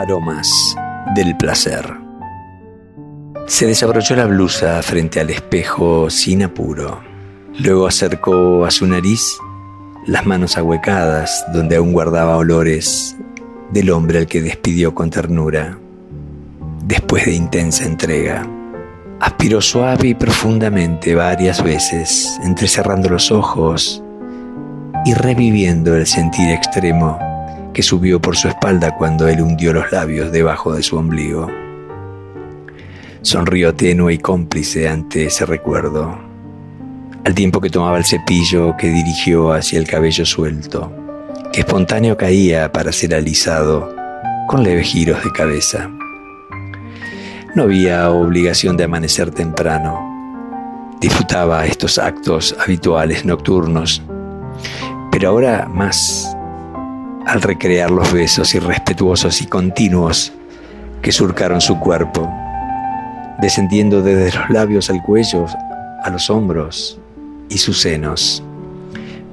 [0.00, 0.76] Aromas
[1.14, 1.90] del placer.
[3.46, 7.00] Se desabrochó la blusa frente al espejo sin apuro.
[7.58, 9.38] Luego acercó a su nariz
[10.06, 13.16] las manos ahuecadas donde aún guardaba olores
[13.72, 15.78] del hombre al que despidió con ternura.
[16.84, 18.46] Después de intensa entrega,
[19.18, 24.02] aspiró suave y profundamente varias veces, entrecerrando los ojos
[25.06, 27.25] y reviviendo el sentir extremo
[27.76, 31.46] que subió por su espalda cuando él hundió los labios debajo de su ombligo.
[33.20, 36.18] Sonrió tenue y cómplice ante ese recuerdo,
[37.22, 40.90] al tiempo que tomaba el cepillo que dirigió hacia el cabello suelto,
[41.52, 43.94] que espontáneo caía para ser alisado
[44.48, 45.90] con leves giros de cabeza.
[47.54, 50.00] No había obligación de amanecer temprano.
[50.98, 54.02] Disfrutaba estos actos habituales nocturnos,
[55.12, 56.35] pero ahora más
[57.26, 60.32] al recrear los besos irrespetuosos y continuos
[61.02, 62.32] que surcaron su cuerpo,
[63.40, 65.46] descendiendo desde los labios al cuello,
[66.04, 67.00] a los hombros
[67.48, 68.44] y sus senos,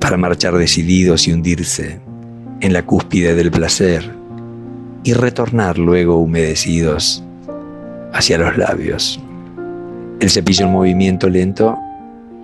[0.00, 2.00] para marchar decididos y hundirse
[2.60, 4.10] en la cúspide del placer
[5.04, 7.22] y retornar luego humedecidos
[8.14, 9.20] hacia los labios.
[10.20, 11.78] El cepillo en movimiento lento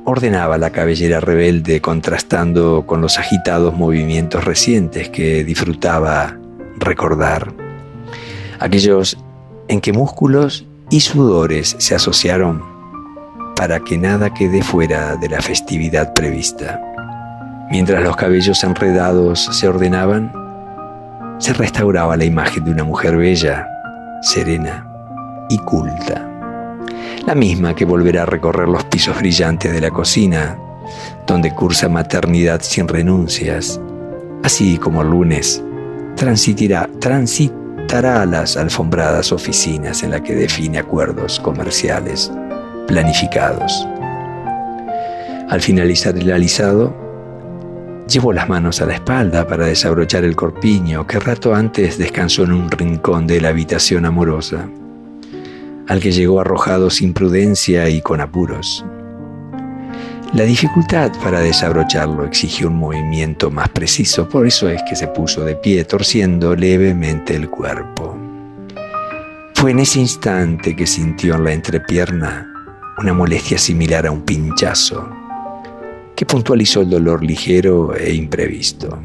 [0.08, 6.36] ordenaba la cabellera rebelde contrastando con los agitados movimientos recientes que disfrutaba
[6.78, 7.52] recordar.
[8.58, 9.18] Aquellos
[9.68, 12.64] en que músculos y sudores se asociaron
[13.54, 16.80] para que nada quede fuera de la festividad prevista.
[17.70, 20.32] Mientras los cabellos enredados se ordenaban,
[21.38, 23.68] se restauraba la imagen de una mujer bella,
[24.22, 24.88] serena
[25.50, 26.37] y culta
[27.28, 30.58] la misma que volverá a recorrer los pisos brillantes de la cocina,
[31.26, 33.78] donde cursa maternidad sin renuncias,
[34.42, 35.62] así como el lunes
[36.16, 42.32] transitará, transitará las alfombradas oficinas en las que define acuerdos comerciales
[42.86, 43.86] planificados.
[45.50, 46.96] Al finalizar el alisado,
[48.08, 52.52] llevó las manos a la espalda para desabrochar el corpiño que rato antes descansó en
[52.52, 54.66] un rincón de la habitación amorosa
[55.88, 58.84] al que llegó arrojado sin prudencia y con apuros.
[60.34, 65.42] La dificultad para desabrocharlo exigió un movimiento más preciso, por eso es que se puso
[65.42, 68.14] de pie, torciendo levemente el cuerpo.
[69.54, 72.46] Fue en ese instante que sintió en la entrepierna
[72.98, 75.08] una molestia similar a un pinchazo,
[76.14, 78.98] que puntualizó el dolor ligero e imprevisto.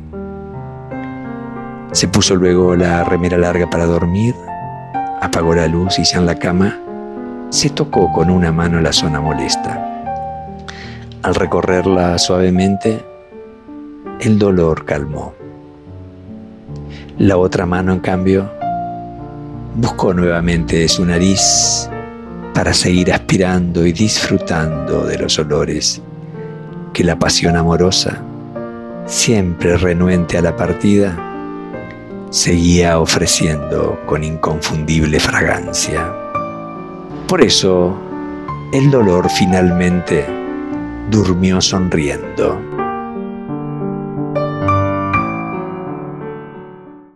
[1.93, 4.35] Se puso luego la remera larga para dormir
[5.23, 6.77] apagó la luz y ya en la cama
[7.49, 9.81] se tocó con una mano la zona molesta.
[11.21, 13.01] Al recorrerla suavemente,
[14.19, 15.33] el dolor calmó.
[17.17, 18.51] La otra mano, en cambio,
[19.75, 21.89] buscó nuevamente su nariz
[22.53, 26.01] para seguir aspirando y disfrutando de los olores
[26.91, 28.21] que la pasión amorosa,
[29.05, 31.32] siempre renuente a la partida,
[32.33, 36.11] seguía ofreciendo con inconfundible fragancia.
[37.27, 37.95] Por eso,
[38.73, 40.25] el dolor finalmente
[41.11, 42.82] durmió sonriendo.